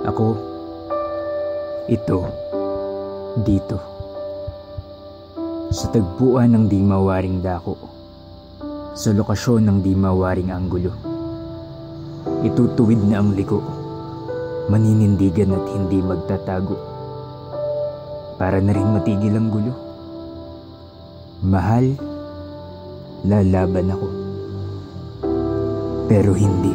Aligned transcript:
Ako, 0.00 0.32
ito, 1.84 2.24
dito. 3.44 3.76
Sa 5.68 5.92
tagpuan 5.92 6.56
ng 6.56 6.64
di 6.72 6.80
mawaring 6.80 7.44
dako. 7.44 7.76
Sa 8.96 9.12
lokasyon 9.12 9.68
ng 9.68 9.78
di 9.84 9.92
mawaring 9.92 10.48
anggulo. 10.56 10.96
Itutuwid 12.40 12.96
na 13.12 13.20
ang 13.20 13.36
liko. 13.36 13.60
Maninindigan 14.72 15.52
at 15.52 15.66
hindi 15.68 16.00
magtatago. 16.00 16.76
Para 18.40 18.56
na 18.56 18.72
rin 18.72 18.96
matigil 18.96 19.36
ang 19.36 19.52
gulo. 19.52 19.72
Mahal, 21.44 21.92
lalaban 23.28 23.92
ako. 23.92 24.08
Pero 26.08 26.32
hindi. 26.32 26.72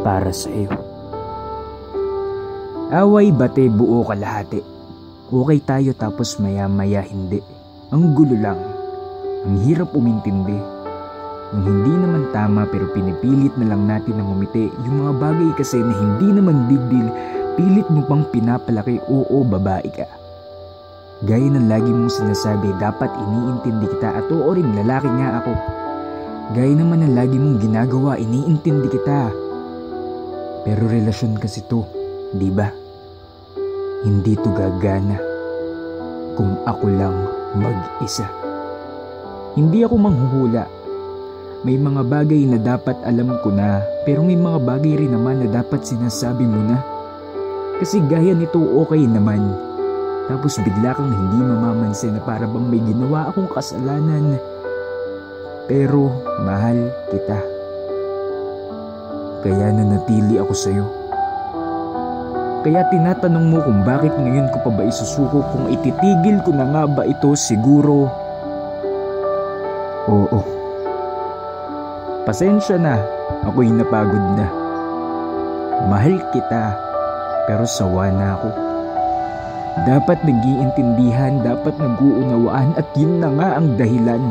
Para 0.00 0.32
sa 0.32 0.48
iyo. 0.48 0.83
Away 2.94 3.34
bate 3.34 3.66
buo 3.74 4.06
kalahati. 4.06 4.62
Okay 5.26 5.58
tayo 5.66 5.90
tapos 5.98 6.38
maya 6.38 6.70
maya 6.70 7.02
hindi. 7.02 7.42
Ang 7.90 8.14
gulo 8.14 8.38
lang. 8.38 8.54
Ang 9.42 9.66
hirap 9.66 9.98
umintindi. 9.98 10.54
Ang 11.58 11.62
hindi 11.66 11.90
naman 11.90 12.30
tama 12.30 12.62
pero 12.70 12.86
pinipilit 12.94 13.50
na 13.58 13.74
lang 13.74 13.90
natin 13.90 14.22
ang 14.22 14.38
umiti. 14.38 14.70
Yung 14.86 15.02
mga 15.02 15.12
bagay 15.18 15.50
kasi 15.58 15.82
na 15.82 15.90
hindi 15.90 16.38
naman 16.38 16.70
big 16.70 16.78
deal, 16.86 17.10
pilit 17.58 17.88
mo 17.90 18.06
pang 18.06 18.22
pinapalaki 18.30 19.02
oo 19.10 19.42
babae 19.42 19.90
ka. 19.90 20.06
Gaya 21.26 21.50
ng 21.50 21.66
lagi 21.66 21.90
mong 21.90 22.14
sinasabi, 22.14 22.78
dapat 22.78 23.10
iniintindi 23.10 23.90
kita 23.90 24.22
at 24.22 24.30
oo 24.30 24.54
rin 24.54 24.70
lalaki 24.70 25.10
nga 25.18 25.42
ako. 25.42 25.52
Gaya 26.54 26.78
naman 26.78 27.02
ng 27.02 27.18
lagi 27.18 27.42
mong 27.42 27.58
ginagawa, 27.58 28.22
iniintindi 28.22 28.86
kita. 28.86 29.34
Pero 30.62 30.86
relasyon 30.86 31.42
kasi 31.42 31.58
to, 31.66 31.82
di 32.30 32.54
ba? 32.54 32.83
Hindi 34.04 34.36
to 34.36 34.52
gagana 34.52 35.16
kung 36.36 36.60
ako 36.68 36.92
lang 36.92 37.16
mag-isa. 37.56 38.28
Hindi 39.56 39.80
ako 39.80 39.96
manghuhula. 39.96 40.68
May 41.64 41.80
mga 41.80 42.04
bagay 42.04 42.44
na 42.44 42.60
dapat 42.60 43.00
alam 43.00 43.32
ko 43.40 43.48
na, 43.48 43.80
pero 44.04 44.20
may 44.20 44.36
mga 44.36 44.60
bagay 44.60 45.00
rin 45.00 45.16
naman 45.16 45.40
na 45.40 45.48
dapat 45.48 45.88
sinasabi 45.88 46.44
mo 46.44 46.60
na. 46.68 46.84
Kasi 47.80 48.04
gaya 48.04 48.36
nito 48.36 48.60
okay 48.60 49.00
naman. 49.08 49.40
Tapos 50.28 50.60
bigla 50.60 50.92
kang 50.92 51.08
hindi 51.08 51.40
mamamansin 51.40 52.12
na 52.12 52.20
para 52.20 52.44
bang 52.44 52.66
may 52.68 52.84
ginawa 52.84 53.32
akong 53.32 53.48
kasalanan. 53.56 54.36
Pero 55.64 56.12
mahal 56.44 56.92
kita. 57.08 57.40
Kaya 59.48 59.72
nanatili 59.72 60.36
ako 60.36 60.52
sa'yo. 60.52 61.03
Kaya 62.64 62.80
tinatanong 62.88 63.46
mo 63.52 63.60
kung 63.60 63.84
bakit 63.84 64.16
ngayon 64.16 64.48
ko 64.48 64.56
pa 64.64 64.72
ba 64.72 64.88
isusuko 64.88 65.44
kung 65.52 65.68
ititigil 65.68 66.40
ko 66.40 66.48
na 66.56 66.64
nga 66.64 66.88
ba 66.88 67.04
ito 67.04 67.36
siguro. 67.36 68.08
Oo. 70.08 70.40
Pasensya 72.24 72.80
na, 72.80 72.96
ako'y 73.44 73.68
napagod 73.68 74.40
na. 74.40 74.48
Mahal 75.92 76.16
kita, 76.32 76.72
pero 77.44 77.68
sawa 77.68 78.08
na 78.08 78.32
ako. 78.32 78.48
Dapat 79.84 80.24
nag-iintindihan, 80.24 81.44
dapat 81.44 81.76
nag-uunawaan 81.76 82.80
at 82.80 82.88
yun 82.96 83.20
na 83.20 83.28
nga 83.28 83.60
ang 83.60 83.76
dahilan. 83.76 84.24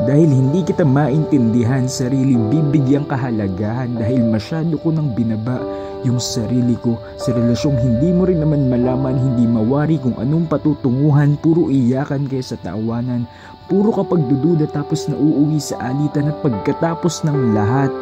Dahil 0.00 0.32
hindi 0.32 0.64
kita 0.64 0.80
maintindihan, 0.80 1.84
sarili 1.84 2.32
bibigyang 2.32 3.04
kahalagahan 3.04 4.00
dahil 4.00 4.24
masyado 4.24 4.80
ko 4.80 4.88
nang 4.88 5.12
binaba 5.12 5.60
yung 6.08 6.16
sarili 6.16 6.72
ko 6.80 6.96
sa 7.20 7.36
relasyong 7.36 7.76
hindi 7.76 8.08
mo 8.08 8.24
rin 8.24 8.40
naman 8.40 8.72
malaman, 8.72 9.20
hindi 9.20 9.44
mawari 9.44 10.00
kung 10.00 10.16
anong 10.16 10.48
patutunguhan, 10.48 11.36
puro 11.36 11.68
iyakan 11.68 12.24
kaya 12.24 12.40
sa 12.40 12.56
tawanan, 12.56 13.28
puro 13.68 13.92
kapag 13.92 14.24
dududa 14.24 14.64
tapos 14.72 15.04
nauuwi 15.04 15.60
sa 15.60 15.76
alitan 15.92 16.32
at 16.32 16.36
pagkatapos 16.40 17.20
ng 17.28 17.52
lahat. 17.52 17.92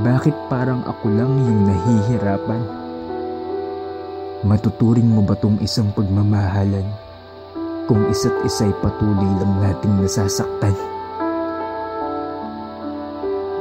Bakit 0.00 0.36
parang 0.48 0.80
ako 0.88 1.12
lang 1.12 1.32
yung 1.44 1.60
nahihirapan? 1.68 2.62
Matuturing 4.48 5.08
mo 5.12 5.20
ba 5.20 5.36
tong 5.36 5.60
isang 5.60 5.92
pagmamahalan? 5.92 7.07
Kung 7.88 8.04
isa't 8.12 8.36
isa'y 8.44 8.68
patuloy 8.84 9.32
lang 9.40 9.64
nating 9.64 10.04
nasasaktan. 10.04 10.76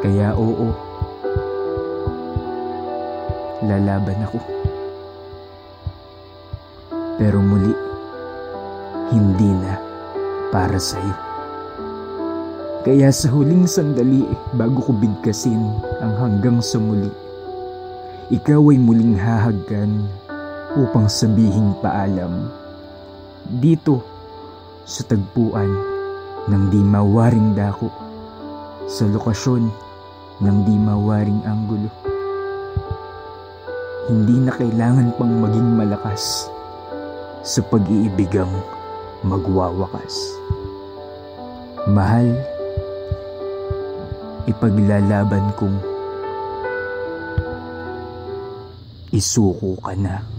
Kaya 0.03 0.35
oo, 0.35 0.75
lalaban 3.63 4.19
ako. 4.27 4.39
Pero 7.15 7.39
muli, 7.39 7.71
hindi 9.15 9.47
na 9.63 9.79
para 10.51 10.75
sa'yo. 10.75 11.15
Kaya 12.83 13.07
sa 13.15 13.31
huling 13.31 13.63
sandali 13.63 14.27
bago 14.59 14.79
ko 14.79 14.91
bigkasin 14.91 15.63
ang 16.03 16.13
hanggang 16.19 16.59
sa 16.59 16.83
muli, 16.83 17.07
ikaw 18.27 18.59
ay 18.59 18.79
muling 18.79 19.15
hahagkan 19.15 20.03
upang 20.75 21.07
sabihing 21.07 21.79
paalam. 21.79 22.51
Dito, 23.47 24.16
sa 24.87 25.03
tagpuan 25.03 25.67
ng 26.47 26.63
di 26.71 26.79
mawaring 26.79 27.51
dako 27.51 27.91
sa 28.87 29.03
lokasyon 29.03 29.67
ng 30.39 30.57
di 30.63 30.75
mawaring 30.79 31.43
anggulo. 31.43 31.91
Hindi 34.07 34.47
na 34.47 34.55
kailangan 34.55 35.11
pang 35.19 35.43
maging 35.43 35.75
malakas 35.75 36.47
sa 37.43 37.59
pag-iibigang 37.67 38.51
magwawakas. 39.27 40.15
Mahal, 41.91 42.31
ipaglalaban 44.47 45.51
kong 45.59 45.75
isuko 49.11 49.75
ka 49.83 49.91
na. 49.99 50.36